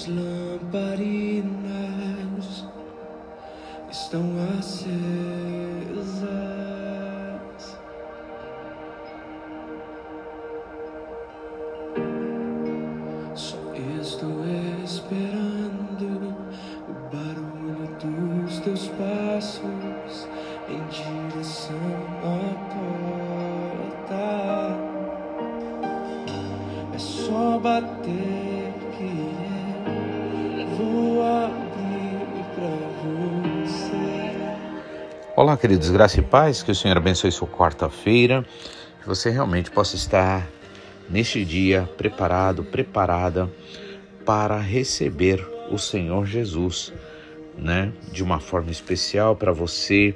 [0.00, 1.29] As lamparinas
[35.40, 38.44] Olá, queridos, graça e paz, que o Senhor abençoe sua quarta-feira,
[39.00, 40.46] que você realmente possa estar
[41.08, 43.50] neste dia preparado, preparada
[44.22, 46.92] para receber o Senhor Jesus,
[47.56, 47.90] né?
[48.12, 50.14] De uma forma especial para você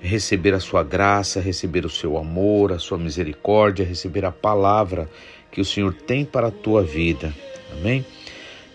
[0.00, 5.08] receber a sua graça, receber o seu amor, a sua misericórdia, receber a palavra
[5.52, 7.32] que o Senhor tem para a tua vida.
[7.70, 8.04] Amém?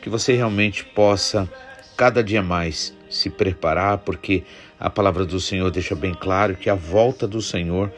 [0.01, 1.45] Que você realmente possa
[1.97, 4.43] cada dia mais se preparar, porque
[4.79, 7.91] a palavra do Senhor deixa bem claro que a volta do Senhor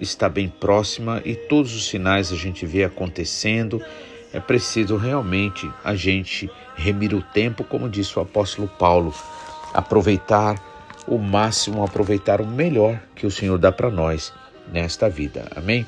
[0.00, 3.80] está bem próxima e todos os sinais a gente vê acontecendo.
[4.32, 9.14] É preciso realmente a gente remir o tempo, como disse o apóstolo Paulo,
[9.72, 10.60] aproveitar
[11.06, 14.32] o máximo, aproveitar o melhor que o Senhor dá para nós
[14.72, 15.48] nesta vida.
[15.54, 15.86] Amém?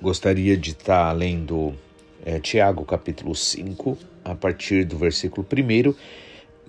[0.00, 1.74] Gostaria de estar lendo
[2.24, 5.94] é, Tiago capítulo 5, a partir do versículo 1,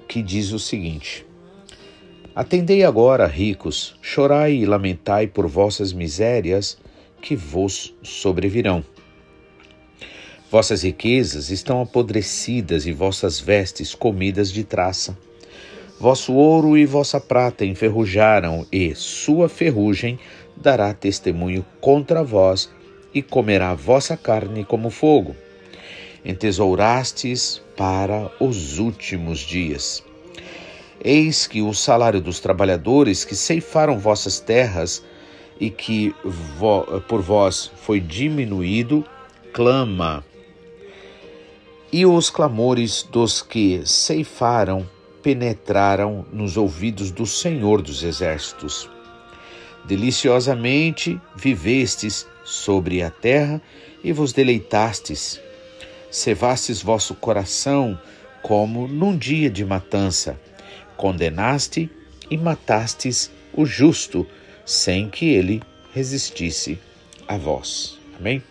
[0.08, 1.26] que diz o seguinte:
[2.36, 6.78] Atendei agora, ricos, chorai e lamentai por vossas misérias
[7.22, 8.84] que vos sobrevirão.
[10.52, 15.18] Vossas riquezas estão apodrecidas e vossas vestes comidas de traça.
[15.98, 20.20] Vosso ouro e vossa prata enferrujaram, e sua ferrugem
[20.58, 22.70] dará testemunho contra vós,
[23.14, 25.34] e comerá vossa carne como fogo.
[26.26, 30.04] Entesourastes para os últimos dias.
[31.08, 35.04] Eis que o salário dos trabalhadores que ceifaram vossas terras
[35.60, 36.16] e que
[37.08, 39.06] por vós foi diminuído,
[39.54, 40.26] clama.
[41.94, 44.90] E os clamores dos que ceifaram
[45.22, 48.90] penetraram nos ouvidos do Senhor dos Exércitos.
[49.84, 53.62] Deliciosamente vivestes sobre a terra
[54.04, 55.40] e vos deleitastes.
[56.10, 58.00] Cevastes vosso coração
[58.42, 60.36] como num dia de matança.
[60.98, 61.90] Condenaste
[62.30, 64.28] e matastes o justo,
[64.66, 65.62] sem que ele
[65.94, 66.80] resistisse
[67.28, 68.00] a vós.
[68.20, 68.42] Amém?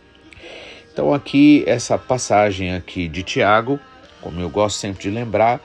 [0.92, 3.80] Então aqui essa passagem aqui de Tiago,
[4.20, 5.60] como eu gosto sempre de lembrar,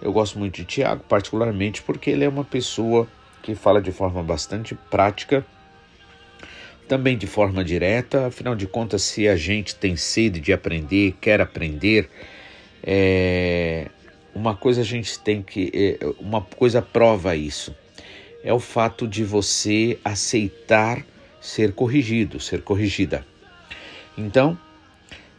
[0.00, 3.06] eu gosto muito de Tiago, particularmente porque ele é uma pessoa
[3.42, 5.44] que fala de forma bastante prática,
[6.88, 8.26] também de forma direta.
[8.26, 12.08] Afinal de contas, se a gente tem sede de aprender, quer aprender,
[12.82, 13.88] é,
[14.34, 15.70] uma coisa a gente tem que.
[15.74, 17.74] É, uma coisa prova isso.
[18.42, 21.04] É o fato de você aceitar
[21.40, 23.26] ser corrigido, ser corrigida.
[24.16, 24.58] Então,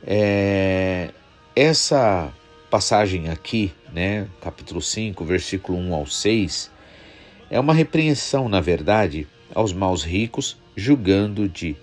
[0.06, 1.09] é,
[1.56, 2.31] essa
[2.69, 6.72] passagem aqui, né, capítulo 5, versículo 1 ao 6,
[7.50, 11.75] é uma repreensão, na verdade, aos maus ricos, julgando de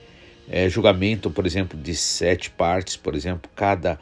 [0.48, 3.98] é, julgamento, por exemplo, de sete partes, por exemplo, cada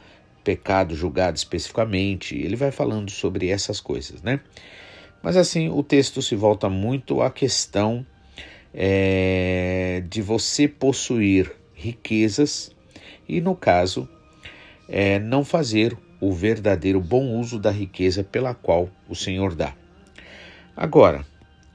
[0.46, 2.36] pecado julgado especificamente.
[2.36, 4.38] Ele vai falando sobre essas coisas, né?
[5.20, 8.06] Mas assim, o texto se volta muito à questão
[8.72, 12.70] é, de você possuir riquezas
[13.28, 14.08] e, no caso,
[14.88, 19.74] é, não fazer o verdadeiro bom uso da riqueza pela qual o Senhor dá.
[20.76, 21.26] Agora,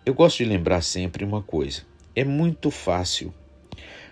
[0.05, 1.81] eu gosto de lembrar sempre uma coisa:
[2.15, 3.33] é muito fácil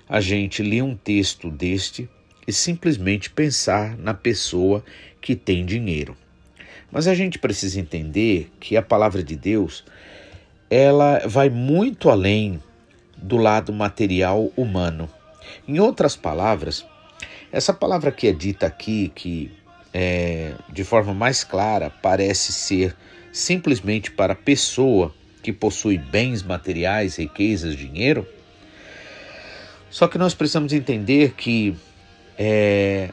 [0.08, 2.10] a gente ler um texto deste
[2.50, 4.84] e simplesmente pensar na pessoa
[5.22, 6.18] que tem dinheiro.
[6.92, 9.86] Mas a gente precisa entender que a palavra de Deus
[10.68, 12.60] ela vai muito além
[13.16, 15.08] do lado material humano.
[15.68, 16.84] Em outras palavras,
[17.52, 19.52] essa palavra que é dita aqui, que
[19.94, 22.96] é, de forma mais clara parece ser
[23.32, 25.14] simplesmente para a pessoa
[25.44, 28.28] que possui bens materiais, riquezas, dinheiro.
[29.92, 31.78] Só que nós precisamos entender que
[32.40, 33.12] é,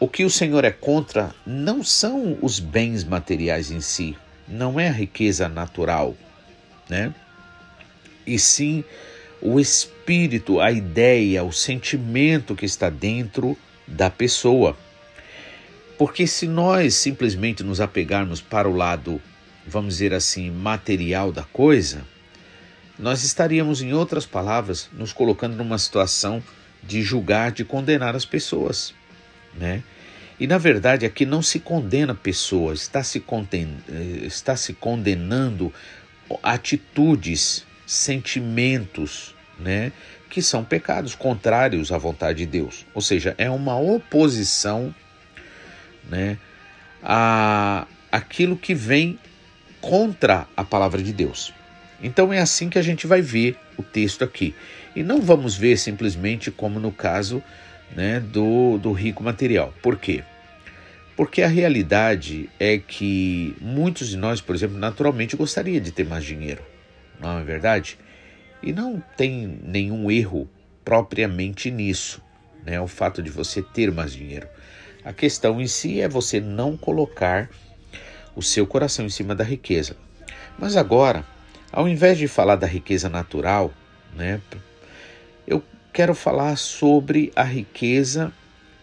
[0.00, 4.16] o que o Senhor é contra não são os bens materiais em si,
[4.46, 6.16] não é a riqueza natural,
[6.88, 7.12] né?
[8.26, 8.84] E sim
[9.42, 14.76] o espírito, a ideia, o sentimento que está dentro da pessoa.
[15.98, 19.20] Porque se nós simplesmente nos apegarmos para o lado
[19.66, 22.02] vamos dizer assim, material da coisa,
[22.98, 26.42] nós estaríamos, em outras palavras, nos colocando numa situação
[26.82, 28.94] de julgar, de condenar as pessoas,
[29.54, 29.82] né?
[30.40, 33.78] E na verdade aqui não se condena pessoas, está se, conden
[34.24, 35.72] está se condenando
[36.42, 39.92] atitudes, sentimentos, né,
[40.30, 42.86] que são pecados contrários à vontade de Deus.
[42.94, 44.94] Ou seja, é uma oposição,
[46.08, 46.38] né,
[47.02, 49.18] a aquilo que vem
[49.80, 51.54] contra a palavra de Deus.
[52.02, 54.54] Então é assim que a gente vai ver o texto aqui.
[54.94, 57.42] E não vamos ver simplesmente como no caso
[57.94, 59.72] né, do, do rico material.
[59.82, 60.22] Por quê?
[61.16, 66.24] Porque a realidade é que muitos de nós, por exemplo, naturalmente gostaria de ter mais
[66.24, 66.62] dinheiro,
[67.20, 67.98] não é verdade?
[68.62, 70.48] E não tem nenhum erro
[70.84, 72.22] propriamente nisso,
[72.64, 72.80] né?
[72.80, 74.48] O fato de você ter mais dinheiro.
[75.04, 77.50] A questão em si é você não colocar
[78.34, 79.96] o seu coração em cima da riqueza.
[80.58, 81.24] Mas agora,
[81.72, 83.72] ao invés de falar da riqueza natural,
[84.14, 84.40] né,
[85.92, 88.32] quero falar sobre a riqueza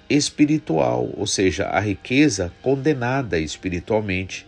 [0.10, 4.48] espiritual, ou seja, a riqueza condenada espiritualmente,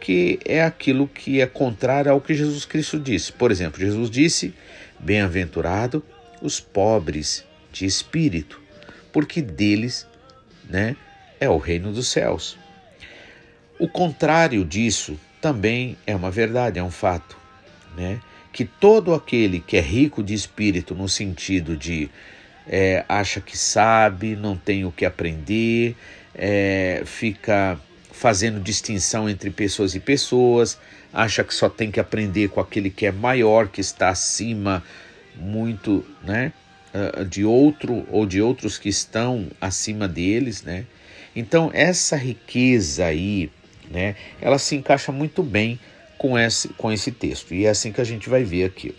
[0.00, 3.32] que é aquilo que é contrário ao que Jesus Cristo disse.
[3.32, 4.54] Por exemplo, Jesus disse:
[4.98, 6.02] Bem-aventurado
[6.40, 8.60] os pobres de espírito,
[9.12, 10.06] porque deles,
[10.68, 10.96] né,
[11.40, 12.56] é o reino dos céus.
[13.78, 17.36] O contrário disso também é uma verdade, é um fato,
[17.96, 18.20] né?
[18.56, 22.08] Que todo aquele que é rico de espírito no sentido de
[22.66, 25.94] é, acha que sabe, não tem o que aprender,
[26.34, 27.78] é, fica
[28.10, 30.78] fazendo distinção entre pessoas e pessoas,
[31.12, 34.82] acha que só tem que aprender com aquele que é maior, que está acima
[35.34, 36.50] muito, né,
[36.94, 40.86] ah, de outro ou de outros que estão acima deles, né?
[41.34, 43.50] Então essa riqueza aí
[43.90, 44.16] né?
[44.40, 45.78] Ela se encaixa muito bem
[46.18, 48.94] com esse, com esse texto e é assim que a gente vai ver aqui.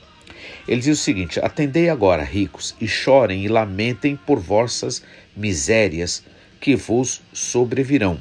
[0.68, 5.04] Ele diz o seguinte: Atendei agora, ricos, e chorem e lamentem por vossas
[5.36, 6.24] misérias
[6.60, 8.20] que vos sobrevirão.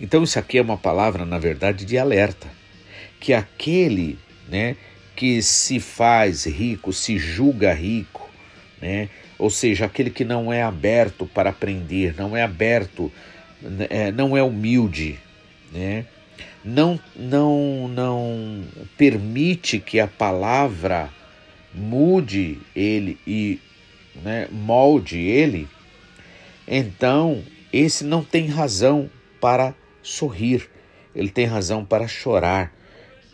[0.00, 2.48] Então, isso aqui é uma palavra, na verdade, de alerta.
[3.18, 4.18] Que aquele
[4.48, 4.76] né,
[5.14, 8.28] que se faz rico, se julga rico,
[8.80, 9.08] né,
[9.38, 13.10] ou seja, aquele que não é aberto para aprender, não é aberto
[13.90, 15.18] é, não é humilde,
[15.72, 16.04] né?
[16.66, 18.64] Não, não, não
[18.98, 21.08] permite que a palavra
[21.72, 23.60] mude ele e
[24.16, 25.68] né, molde ele,
[26.66, 27.40] então
[27.72, 29.08] esse não tem razão
[29.40, 30.68] para sorrir,
[31.14, 32.74] ele tem razão para chorar,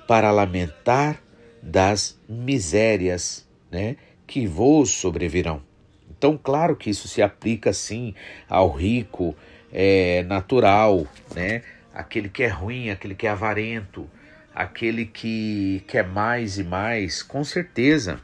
[0.07, 1.23] para lamentar
[1.63, 3.97] das misérias né,
[4.27, 5.63] que vos sobrevirão.
[6.11, 8.15] Então, claro que isso se aplica sim
[8.49, 9.35] ao rico,
[9.73, 11.63] é, natural, né?
[11.95, 14.09] Aquele que é ruim, aquele que é avarento,
[14.55, 18.21] aquele que quer mais e mais, com certeza.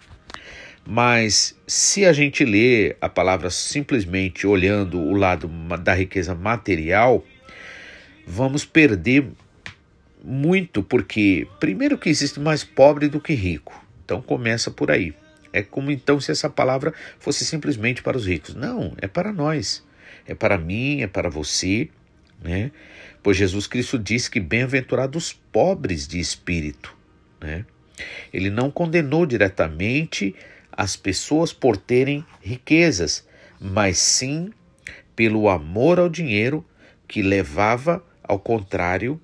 [0.87, 5.49] Mas se a gente lê a palavra simplesmente olhando o lado
[5.83, 7.25] da riqueza material,
[8.27, 9.29] vamos perder
[10.25, 13.85] muito, porque primeiro que existe mais pobre do que rico.
[14.05, 15.15] Então começa por aí.
[15.53, 18.55] É como então se essa palavra fosse simplesmente para os ricos.
[18.55, 19.87] Não, é para nós
[20.29, 21.89] é para mim, é para você,
[22.43, 22.71] né?
[23.23, 26.97] Pois Jesus Cristo disse que bem-aventurados os pobres de espírito,
[27.41, 27.65] né?
[28.33, 30.35] Ele não condenou diretamente
[30.73, 33.27] as pessoas por terem riquezas,
[33.61, 34.53] mas sim
[35.17, 36.65] pelo amor ao dinheiro
[37.09, 39.21] que levava ao contrário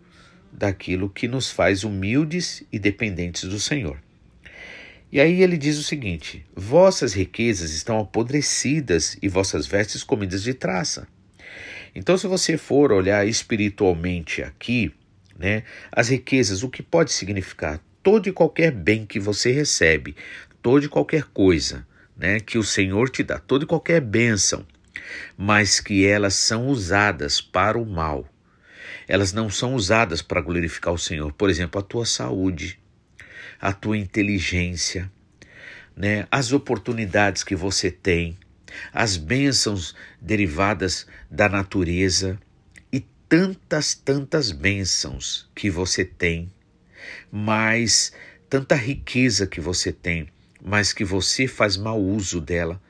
[0.50, 4.02] daquilo que nos faz humildes e dependentes do Senhor.
[5.12, 10.54] E aí ele diz o seguinte: Vossas riquezas estão apodrecidas e vossas vestes comidas de
[10.54, 11.06] traça.
[11.94, 14.92] Então, se você for olhar espiritualmente aqui,
[15.38, 17.80] né, as riquezas, o que pode significar?
[18.02, 20.16] Todo e qualquer bem que você recebe,
[20.60, 21.86] toda e qualquer coisa
[22.16, 24.66] né, que o Senhor te dá, toda e qualquer bênção,
[25.36, 28.28] mas que elas são usadas para o mal.
[29.06, 31.32] Elas não são usadas para glorificar o Senhor.
[31.32, 32.78] Por exemplo, a tua saúde,
[33.60, 35.10] a tua inteligência,
[35.96, 38.36] né, as oportunidades que você tem,
[38.92, 42.38] as bênçãos derivadas da natureza
[42.92, 46.50] e tantas, tantas bênçãos que você tem,
[47.30, 48.12] mas
[48.48, 50.28] tanta riqueza que você tem,
[50.62, 52.80] mas que você faz mau uso dela.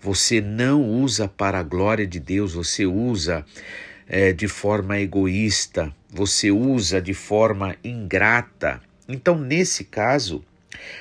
[0.00, 3.44] Você não usa para a glória de Deus, você usa
[4.06, 10.44] é, de forma egoísta, você usa de forma ingrata então, nesse caso,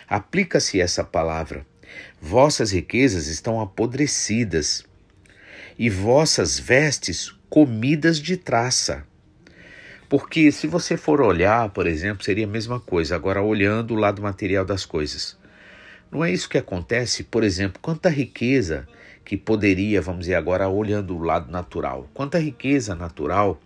[0.08, 1.66] aplica-se essa palavra:
[2.22, 4.86] vossas riquezas estão apodrecidas
[5.78, 9.06] e vossas vestes comidas de traça.
[10.08, 14.22] Porque se você for olhar, por exemplo, seria a mesma coisa, agora olhando o lado
[14.22, 15.38] material das coisas.
[16.12, 17.24] Não é isso que acontece?
[17.24, 18.88] Por exemplo, quanta riqueza
[19.24, 23.60] que poderia, vamos dizer agora, olhando o lado natural, quanta riqueza natural,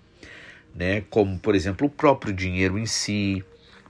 [0.73, 3.43] né, como por exemplo o próprio dinheiro em si,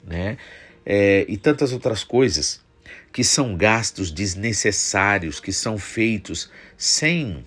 [0.03, 0.37] né,
[0.83, 2.63] é, e tantas outras coisas
[3.11, 7.45] que são gastos desnecessários, que são feitos sem,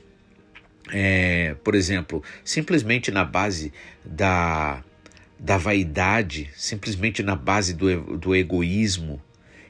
[0.93, 3.73] é, por exemplo, simplesmente na base
[4.05, 4.83] da,
[5.39, 9.23] da vaidade, simplesmente na base do, do egoísmo,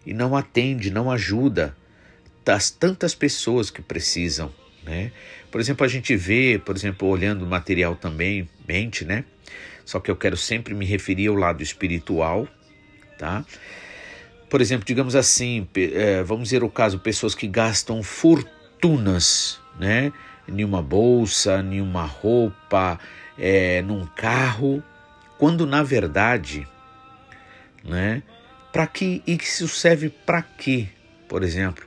[0.04, 1.76] e não atende, não ajuda
[2.44, 4.52] das tantas pessoas que precisam,
[4.82, 5.12] né?
[5.50, 9.24] Por exemplo, a gente vê, por exemplo, olhando o material também, mente, né?
[9.84, 12.48] Só que eu quero sempre me referir ao lado espiritual,
[13.18, 13.44] tá?
[14.52, 20.12] Por exemplo, digamos assim, é, vamos dizer o caso, pessoas que gastam fortunas, né?
[20.46, 23.00] Em uma bolsa, em uma roupa,
[23.38, 24.82] é, num carro,
[25.38, 26.68] quando na verdade,
[27.82, 28.22] né?
[28.70, 30.86] Para que isso serve para quê?
[31.26, 31.86] Por exemplo,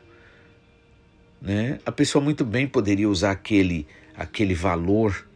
[1.39, 1.77] né?
[1.86, 5.27] A pessoa muito bem poderia usar aquele aquele valor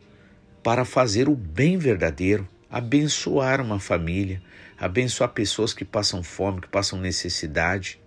[0.64, 4.42] para fazer o bem verdadeiro, abençoar uma família,
[4.80, 8.00] abençoar pessoas que passam fome, que passam necessidade.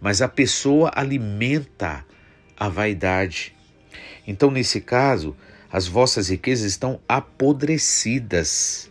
[0.00, 2.04] Mas a pessoa alimenta
[2.56, 3.54] a vaidade.
[4.26, 5.36] Então, nesse caso,
[5.70, 8.90] as vossas riquezas estão apodrecidas,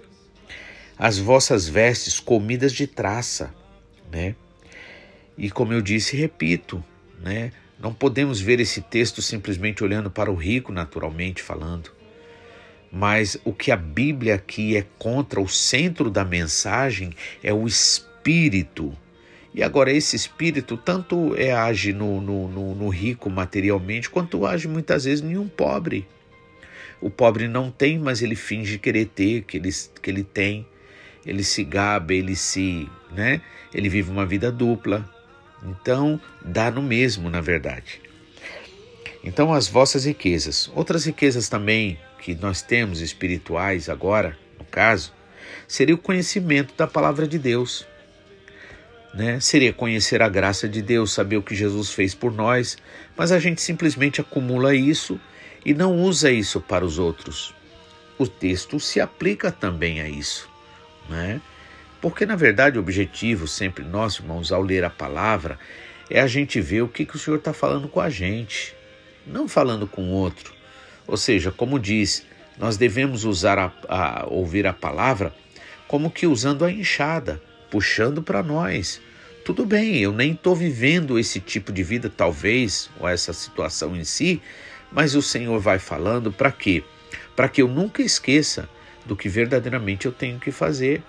[0.97, 3.53] as vossas vestes comidas de traça,
[4.11, 4.35] né?
[5.37, 6.83] E como eu disse, repito,
[7.19, 7.51] né?
[7.79, 11.91] Não podemos ver esse texto simplesmente olhando para o rico, naturalmente falando.
[12.91, 18.95] Mas o que a Bíblia aqui é contra, o centro da mensagem é o espírito.
[19.53, 24.67] E agora, esse espírito tanto é, age no, no, no, no rico materialmente, quanto age
[24.67, 26.05] muitas vezes em um pobre.
[27.01, 29.69] O pobre não tem, mas ele finge querer ter, que ele,
[30.01, 30.67] que ele tem.
[31.25, 32.89] Ele se gaba, ele se.
[33.11, 33.41] Né?
[33.73, 35.09] Ele vive uma vida dupla.
[35.63, 38.01] Então, dá no mesmo, na verdade.
[39.23, 40.71] Então, as vossas riquezas.
[40.75, 45.11] Outras riquezas também que nós temos espirituais agora, no caso,
[45.67, 47.85] seria o conhecimento da palavra de Deus.
[49.13, 49.39] Né?
[49.39, 52.77] Seria conhecer a graça de Deus, saber o que Jesus fez por nós,
[53.17, 55.19] mas a gente simplesmente acumula isso
[55.65, 57.53] e não usa isso para os outros.
[58.17, 60.47] O texto se aplica também a isso,
[61.09, 61.41] né?
[61.99, 65.59] Porque na verdade o objetivo sempre nosso, irmãos, ao ler a palavra,
[66.09, 68.75] é a gente ver o que, que o Senhor está falando com a gente,
[69.25, 70.60] não falando com o outro.
[71.11, 72.25] Ou seja, como diz,
[72.57, 75.35] nós devemos usar a, a ouvir a palavra
[75.85, 79.01] como que usando a enxada, puxando para nós.
[79.43, 84.05] Tudo bem, eu nem estou vivendo esse tipo de vida, talvez, ou essa situação em
[84.05, 84.41] si,
[84.89, 86.81] mas o Senhor vai falando para quê?
[87.35, 88.69] Para que eu nunca esqueça
[89.05, 91.03] do que verdadeiramente eu tenho que fazer.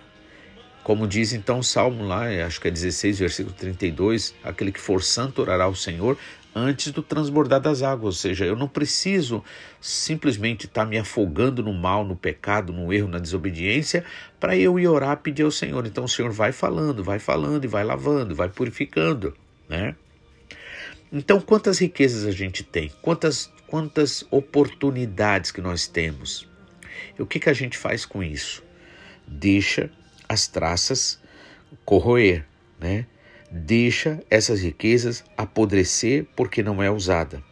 [0.82, 5.00] Como diz então o Salmo lá, acho que é 16, versículo 32, aquele que for
[5.00, 6.18] santo orará ao Senhor,
[6.54, 8.14] antes do transbordar das águas.
[8.16, 9.42] Ou seja, eu não preciso
[9.80, 14.04] simplesmente estar me afogando no mal, no pecado, no erro, na desobediência,
[14.38, 15.86] para eu ir orar, pedir ao Senhor.
[15.86, 19.34] Então o Senhor vai falando, vai falando e vai lavando, vai purificando,
[19.68, 19.94] né?
[21.14, 22.90] Então, quantas riquezas a gente tem?
[23.02, 26.48] Quantas, quantas oportunidades que nós temos?
[27.18, 28.64] E o que, que a gente faz com isso?
[29.26, 29.90] Deixa
[30.26, 31.20] as traças
[31.84, 32.46] corroer,
[32.80, 33.06] né?
[33.52, 37.42] Deixa essas riquezas apodrecer porque não é usada.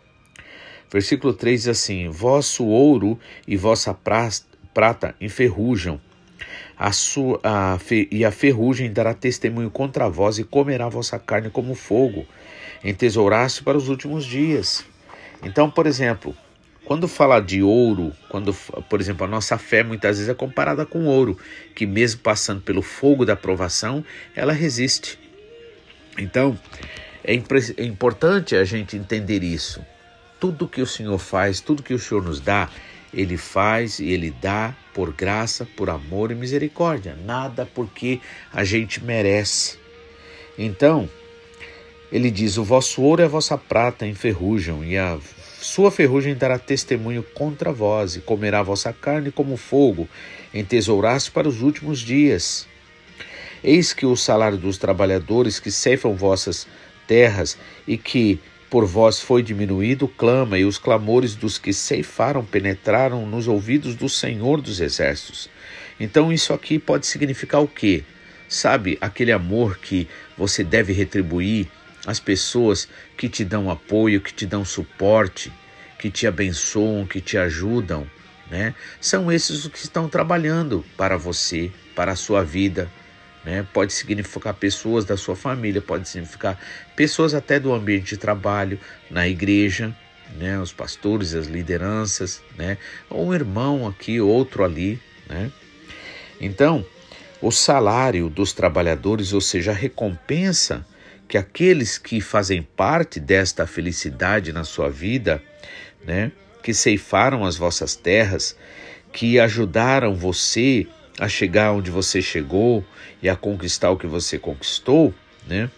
[0.90, 6.00] Versículo 3 diz assim: Vosso ouro e vossa prata enferrujam,
[6.76, 7.78] a sua, a,
[8.10, 12.26] e a ferrugem dará testemunho contra vós e comerá vossa carne como fogo,
[12.82, 14.84] entesouraste para os últimos dias.
[15.42, 16.34] Então, por exemplo,
[16.84, 18.52] quando fala de ouro, quando,
[18.88, 21.38] por exemplo, a nossa fé muitas vezes é comparada com ouro,
[21.74, 24.04] que mesmo passando pelo fogo da provação,
[24.34, 25.18] ela resiste.
[26.18, 26.58] Então,
[27.24, 29.84] é, é importante a gente entender isso.
[30.38, 32.68] Tudo que o Senhor faz, tudo que o Senhor nos dá,
[33.12, 37.16] Ele faz e Ele dá por graça, por amor e misericórdia.
[37.24, 38.20] Nada porque
[38.52, 39.78] a gente merece.
[40.58, 41.08] Então,
[42.12, 45.18] ele diz: O vosso ouro e a vossa prata enferrujam, e a
[45.60, 50.08] sua ferrugem dará testemunho contra vós, e comerá a vossa carne como fogo,
[50.52, 52.66] entesouraste para os últimos dias.
[53.62, 56.66] Eis que o salário dos trabalhadores que ceifam vossas
[57.06, 58.40] terras e que
[58.70, 64.08] por vós foi diminuído, clama, e os clamores dos que ceifaram penetraram nos ouvidos do
[64.08, 65.50] Senhor dos Exércitos.
[65.98, 68.04] Então, isso aqui pode significar o quê?
[68.48, 71.68] Sabe, aquele amor que você deve retribuir
[72.06, 75.52] às pessoas que te dão apoio, que te dão suporte,
[75.98, 78.06] que te abençoam, que te ajudam,
[78.50, 78.74] né?
[79.00, 82.90] São esses os que estão trabalhando para você, para a sua vida,
[83.44, 83.66] Né?
[83.72, 86.58] Pode significar pessoas da sua família, pode significar
[86.94, 88.78] pessoas até do ambiente de trabalho,
[89.10, 89.94] na igreja,
[90.36, 90.58] né?
[90.58, 92.76] os pastores, as lideranças, né?
[93.08, 95.00] ou um irmão aqui, outro ali.
[95.28, 95.50] Né?
[96.40, 96.84] Então,
[97.40, 100.84] o salário dos trabalhadores, ou seja, a recompensa
[101.30, 105.40] que aqueles que fazem parte desta felicidade na sua vida,
[106.04, 108.56] né, que ceifaram as vossas terras,
[109.12, 110.88] que ajudaram você
[111.20, 112.82] a chegar onde você chegou
[113.22, 115.14] e a conquistar o que você conquistou,
[115.46, 115.70] né?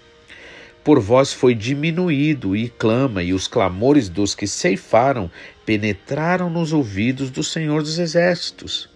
[0.85, 5.29] Por vós foi diminuído e clama, e os clamores dos que ceifaram
[5.67, 8.89] penetraram nos ouvidos do Senhor dos Exércitos.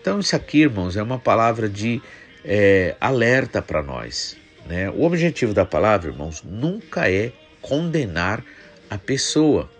[0.00, 2.00] Então, isso aqui, irmãos, é uma palavra de
[2.44, 4.36] é, alerta para nós.
[4.66, 4.90] Né?
[4.90, 8.42] O objetivo da palavra, irmãos, nunca é condenar
[8.88, 9.70] a pessoa,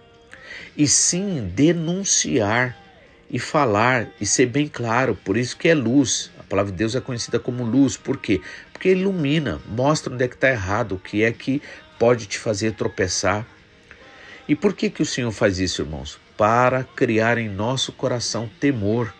[0.76, 2.76] e sim denunciar
[3.30, 5.14] e falar e ser bem claro.
[5.24, 6.30] Por isso que é luz.
[6.38, 7.96] A palavra de Deus é conhecida como luz.
[7.96, 8.40] Por quê?
[8.72, 11.60] Porque ilumina, mostra onde é que está errado, o que é que
[11.98, 13.46] pode te fazer tropeçar.
[14.48, 16.18] E por que, que o Senhor faz isso, irmãos?
[16.36, 19.12] Para criar em nosso coração temor.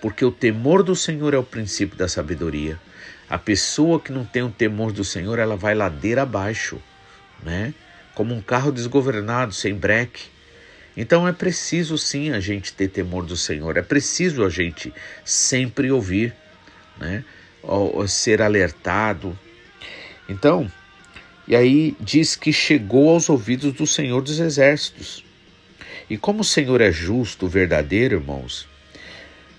[0.00, 2.80] Porque o temor do Senhor é o princípio da sabedoria.
[3.28, 6.80] A pessoa que não tem o temor do Senhor, ela vai ladeira abaixo,
[7.42, 7.74] né?
[8.14, 10.24] Como um carro desgovernado, sem breque.
[11.00, 14.92] Então é preciso sim a gente ter temor do Senhor, é preciso a gente
[15.24, 16.34] sempre ouvir,
[16.98, 17.24] né?
[17.62, 19.38] Ou, ser alertado.
[20.28, 20.68] Então,
[21.46, 25.24] e aí diz que chegou aos ouvidos do Senhor dos Exércitos.
[26.10, 28.66] E como o Senhor é justo, verdadeiro, irmãos,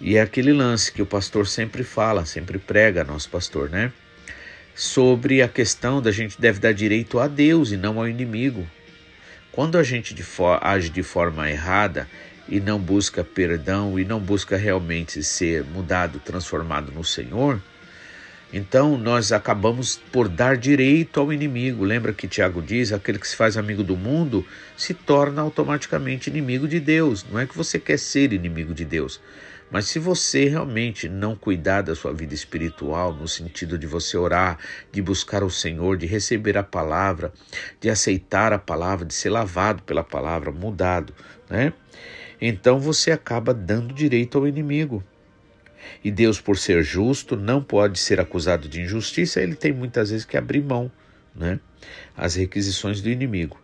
[0.01, 3.93] e é aquele lance que o pastor sempre fala, sempre prega, nosso pastor, né?
[4.75, 8.67] Sobre a questão da gente deve dar direito a Deus e não ao inimigo.
[9.60, 10.24] Quando a gente de
[10.62, 12.08] age de forma errada
[12.48, 17.62] e não busca perdão e não busca realmente ser mudado, transformado no Senhor,
[18.54, 21.84] então nós acabamos por dar direito ao inimigo.
[21.84, 24.48] Lembra que Tiago diz: aquele que se faz amigo do mundo
[24.78, 27.26] se torna automaticamente inimigo de Deus.
[27.30, 29.19] Não é que você quer ser inimigo de Deus,
[29.71, 34.58] mas se você realmente não cuidar da sua vida espiritual, no sentido de você orar,
[34.91, 37.32] de buscar o Senhor, de receber a palavra,
[37.79, 41.13] de aceitar a palavra, de ser lavado pela palavra, mudado,
[41.49, 41.71] né?
[42.41, 45.03] Então você acaba dando direito ao inimigo.
[46.03, 50.25] E Deus, por ser justo, não pode ser acusado de injustiça, ele tem muitas vezes
[50.25, 50.91] que abrir mão,
[51.36, 51.60] né?
[52.15, 53.60] As requisições do inimigo.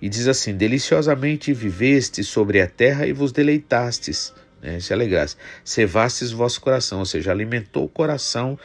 [0.00, 4.80] E diz assim: deliciosamente viveste sobre a terra e vos deleitastes né?
[4.80, 5.36] se alegrasse.
[5.64, 8.58] Cevastes vosso coração, ou seja, alimentou o coração,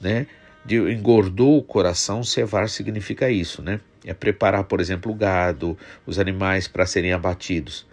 [0.00, 0.26] né?
[0.64, 3.80] De, engordou o coração, cevar significa isso, né?
[4.04, 5.76] É preparar, por exemplo, o gado,
[6.06, 7.86] os animais para serem abatidos.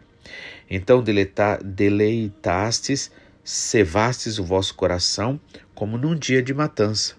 [0.69, 3.11] Então deleita, deleitastes,
[3.43, 5.39] cevastes o vosso coração
[5.73, 7.15] como num dia de matança.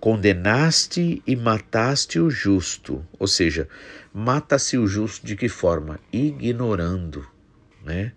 [0.00, 3.68] Condenaste e mataste o justo, ou seja,
[4.12, 5.98] mata-se o justo de que forma?
[6.12, 7.26] Ignorando,
[7.84, 8.12] né?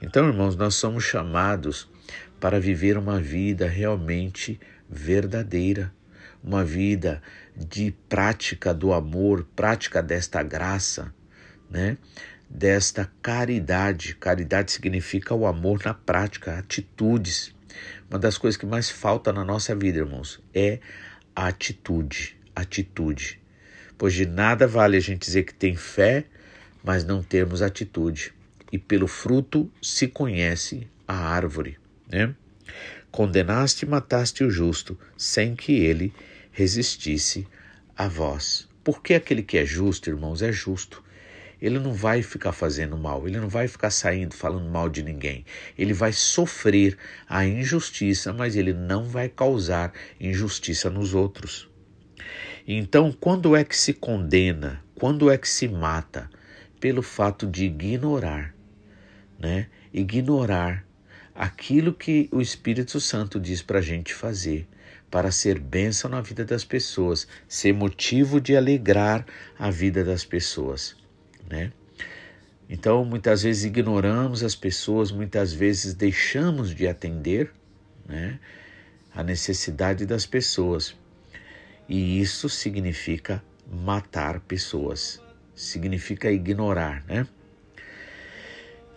[0.00, 1.90] Então, irmãos, nós somos chamados
[2.38, 5.92] para viver uma vida realmente verdadeira,
[6.42, 7.20] uma vida
[7.56, 11.12] de prática do amor, prática desta graça,
[11.68, 11.98] né?
[12.48, 14.14] Desta caridade.
[14.14, 17.52] Caridade significa o amor na prática, atitudes.
[18.08, 20.78] Uma das coisas que mais falta na nossa vida, irmãos, é
[21.34, 23.40] a atitude, atitude.
[23.98, 26.24] Pois de nada vale a gente dizer que tem fé,
[26.84, 28.37] mas não termos atitude
[28.70, 31.78] e pelo fruto se conhece a árvore.
[32.08, 32.34] Né?
[33.10, 36.12] Condenaste e mataste o justo, sem que ele
[36.52, 37.46] resistisse
[37.96, 38.68] a vós.
[38.84, 41.02] Porque aquele que é justo, irmãos, é justo.
[41.60, 45.44] Ele não vai ficar fazendo mal, ele não vai ficar saindo falando mal de ninguém.
[45.76, 46.96] Ele vai sofrer
[47.28, 51.68] a injustiça, mas ele não vai causar injustiça nos outros.
[52.66, 54.84] Então, quando é que se condena?
[54.94, 56.30] Quando é que se mata?
[56.78, 58.54] Pelo fato de ignorar
[59.38, 59.66] né?
[59.92, 60.84] ignorar
[61.34, 64.66] aquilo que o Espírito Santo diz para a gente fazer,
[65.10, 69.24] para ser bênção na vida das pessoas, ser motivo de alegrar
[69.58, 70.96] a vida das pessoas.
[71.48, 71.72] Né?
[72.68, 77.50] Então, muitas vezes ignoramos as pessoas, muitas vezes deixamos de atender
[78.06, 78.38] né,
[79.14, 80.94] a necessidade das pessoas.
[81.88, 85.22] E isso significa matar pessoas,
[85.54, 87.26] significa ignorar, né?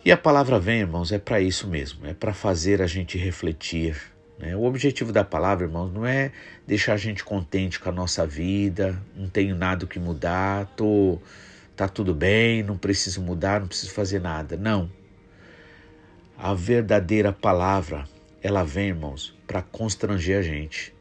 [0.04, 3.96] E a palavra vem, irmãos, é para isso mesmo, é para fazer a gente refletir.
[4.40, 4.56] Né?
[4.56, 6.32] O objetivo da palavra, irmãos, não é
[6.66, 11.20] deixar a gente contente com a nossa vida, não tenho nada que mudar, tô,
[11.76, 14.58] tá tudo bem, não preciso mudar, não preciso fazer nada.
[14.58, 14.92] Não.
[16.36, 18.06] A verdadeira palavra,
[18.42, 20.96] ela vem, irmãos, para constranger a gente,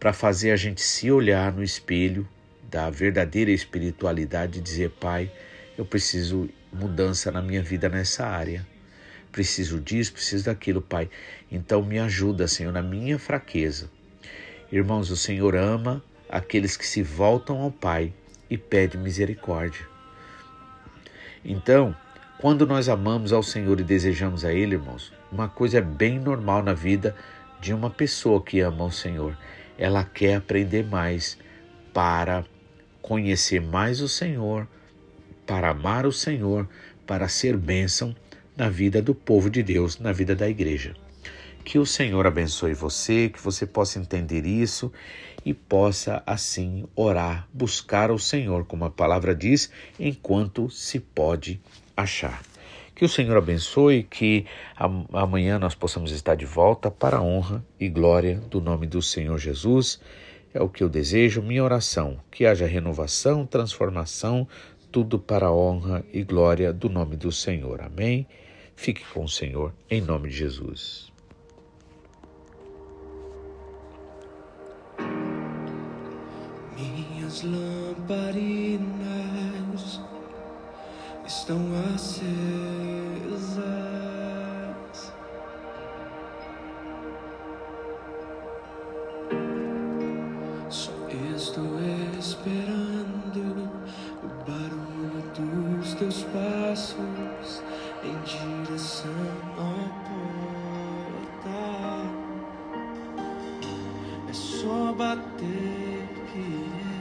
[0.00, 2.28] para fazer a gente se olhar no espelho
[2.68, 5.30] da verdadeira espiritualidade e dizer: Pai,
[5.78, 8.66] eu preciso mudança na minha vida nessa área.
[9.30, 11.08] Preciso disso, preciso daquilo, Pai.
[11.50, 13.90] Então me ajuda, Senhor, na minha fraqueza.
[14.70, 18.12] Irmãos, o Senhor ama aqueles que se voltam ao Pai
[18.50, 19.86] e pede misericórdia.
[21.44, 21.94] Então,
[22.38, 26.62] quando nós amamos ao Senhor e desejamos a Ele, irmãos, uma coisa é bem normal
[26.62, 27.14] na vida
[27.60, 29.36] de uma pessoa que ama o Senhor.
[29.78, 31.38] Ela quer aprender mais
[31.92, 32.44] para
[33.00, 34.66] conhecer mais o Senhor,
[35.46, 36.68] para amar o Senhor,
[37.06, 38.14] para ser bênção
[38.56, 40.94] na vida do povo de Deus, na vida da igreja.
[41.64, 44.92] Que o Senhor abençoe você, que você possa entender isso
[45.44, 51.60] e possa assim orar, buscar o Senhor, como a palavra diz, enquanto se pode
[51.96, 52.42] achar.
[52.94, 54.46] Que o Senhor abençoe, que
[55.12, 59.36] amanhã nós possamos estar de volta para a honra e glória do nome do Senhor
[59.38, 60.00] Jesus.
[60.52, 64.46] É o que eu desejo, minha oração, que haja renovação, transformação,
[64.94, 67.82] tudo para a honra e glória do nome do Senhor.
[67.82, 68.28] Amém.
[68.76, 71.12] Fique com o Senhor, em nome de Jesus.
[76.76, 78.80] Minhas lamparinas
[81.26, 81.58] estão
[81.92, 82.93] acesas.
[95.94, 97.62] Dos teus passos
[98.02, 99.10] em direção
[99.58, 101.54] à porta.
[104.28, 106.93] É só bater que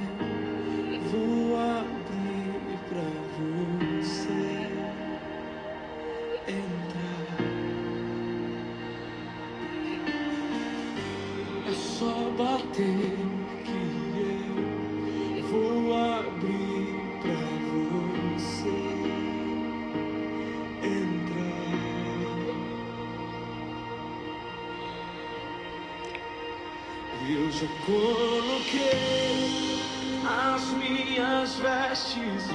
[27.86, 29.80] coloquei
[30.26, 32.48] as minhas vestes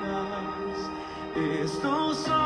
[0.00, 0.90] brancas.
[1.62, 2.39] Estou só